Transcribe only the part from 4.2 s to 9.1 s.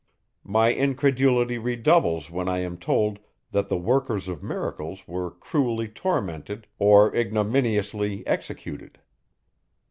of miracles were cruelly tormented, or ignominiously executed.